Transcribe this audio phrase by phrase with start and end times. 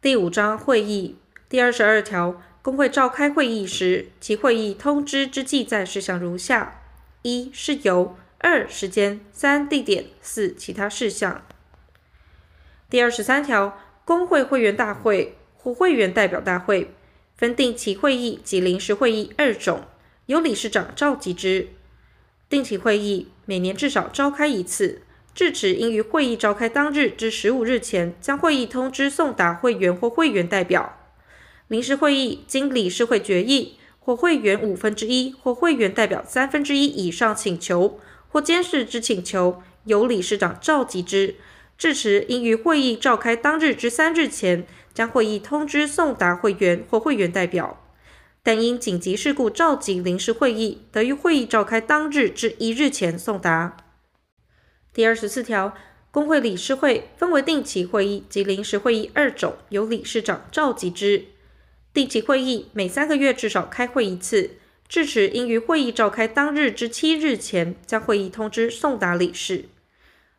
[0.00, 1.16] 第五章会议
[1.48, 6.82] 第二十二条，工会召开会议时，其会议通知之记载事项如下：
[7.22, 11.44] 一事由，二时间，三地点，四其他事项。
[12.88, 16.94] 第二十三条，工会会员大会或会员代表大会
[17.36, 19.82] 分定期会议及临时会议二种，
[20.26, 21.70] 由理事长召集之。
[22.48, 25.02] 定期会议每年至少召开一次，
[25.38, 30.98] 至此应于会议召开当日之十五日前，将会议通知送达会员或会员代表。
[31.68, 41.36] 临时会议经理事会决议，或会员五分之一或会员代表三分之一以上请求，或监事之请求，由理事长召集之。
[41.76, 47.80] 至此应于会议召开当日之三日前，将会议通知送达会员或会员代表。
[48.42, 53.76] 但因紧急事故召集临时会议，得于会议召开当日至一日前送达。
[54.92, 55.74] 第二十四条，
[56.10, 61.26] 工会理事会分为定期会议及临时会议二种，由理事长召集之。
[61.92, 64.52] 定期会议每三个月至少开会一次，
[64.88, 69.66] 至迟应于会议召开当日之七日前，将会议通知送达理事。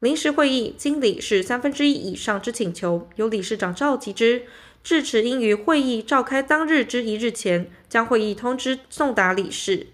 [0.00, 4.44] 临时会议经理事三分之一以上之请求，由理事长召集之。
[4.82, 9.88] 至迟应于会议召开当日之一日前，将会议通知送达理事。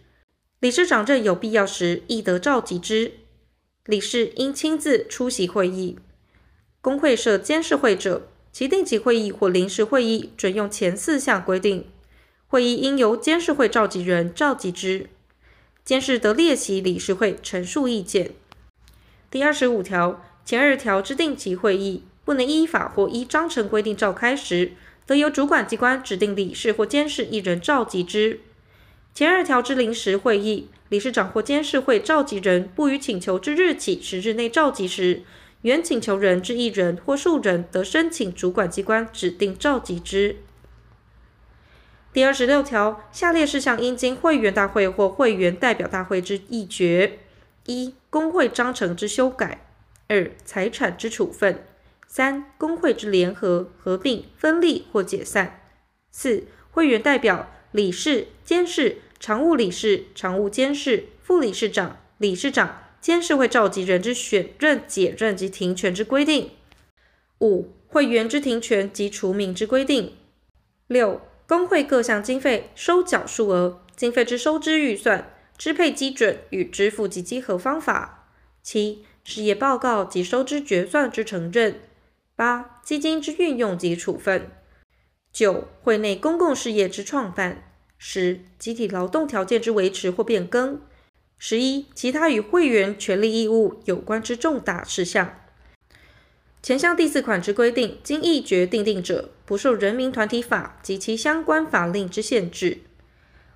[0.61, 3.13] 理事长认有必要时，亦得召集之。
[3.87, 5.97] 理事应亲自出席会议。
[6.81, 11.87] 公会设监事会者，其定期会议或临时会议准用前四项规定。
[12.47, 15.09] 会议应由监事会召集人召集之。
[15.85, 18.33] 监事得列席理事会陈述意见。
[19.31, 22.03] 第二十五条，前二条之定期会议。
[22.25, 24.73] 不能依法或依章程规定召开时，
[25.07, 28.41] 得由主管机关指定理事或监事一人召集之。
[29.17, 35.23] 前二条之临时会议，理事长或监事会召集人不予请求之日起十日内召集时，
[35.63, 40.37] 原请求人之一人或数人得申请主管机关指定召集之。
[42.13, 47.21] 第二十六条，下列事项应经会员大会或会员代表大会之议决：
[47.65, 49.61] 一、公会章程之修改；
[50.09, 51.65] 二、财产之处分。
[52.07, 55.59] 三、公会之联合、合并、分立或解散；
[56.11, 66.51] 四、会员代表、理事、监事、常务理事、常务监事、副理事长、理事长、监事会召集人之选任、解任及停权之规定；
[67.41, 70.13] 五、会员之停权及除名之规定；
[70.87, 78.27] 六、工会各项经费收缴数额、经费之收支预算、支配基准与支付及稽核方法；
[78.63, 81.81] 七、事业报告及收支决算之承认。
[82.35, 84.51] 八、基金之运用及处分；
[85.33, 87.63] 九、会内公共事业之创办；
[87.99, 90.77] 十、集体劳动条件之维持或变更；
[91.39, 95.39] 十一、其他与会员权利义务有关之重大事项。
[96.63, 102.79] 前项第四款之规定，经议决订定者，不受人民团体法及其相关法令之限制。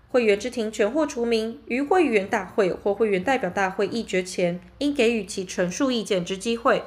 [0.08, 6.84] 会员之停权或除名，于会员大会或会员代表大会议决前，应给予其陈述意见之机会。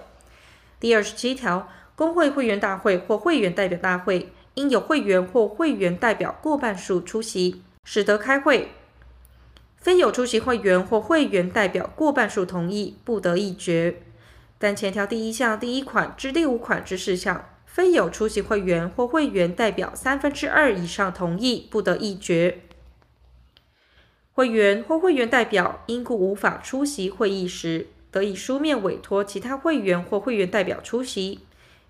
[0.79, 1.69] 第二十七条。
[1.95, 8.69] 公会会员大会或会员代表大会，应有会员或会员代表过半数出席，始得开会。
[9.77, 14.01] 非有出席会员或会员代表过半数同意，不得议决。
[14.57, 22.59] 但前条第一项第一款至第五款之事项，非有出席会员或会员代表三分之二以上同意，不得议决。
[24.31, 31.41] 会员或会员代表因故无法出席会议时，得以书面委托其他会员或会员代表出席。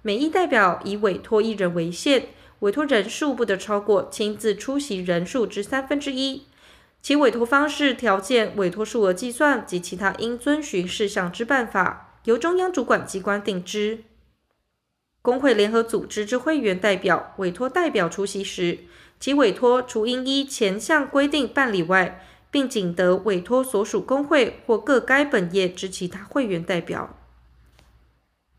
[0.02, 2.25] 每一代表以委托一人为限，
[2.63, 6.44] 委托人数不得超过亲自出席人数之三分之一。
[7.01, 14.06] 其委托方式、条件、委托数额计算及其他应遵循事项之办法，由中央主管机关定之。
[15.22, 18.79] 工会联合组织之会员代表委托代表出席时，
[19.19, 27.18] 其委托除应依前项规定办理外，并仅得委托所属工会或各该本业之其他会员代表。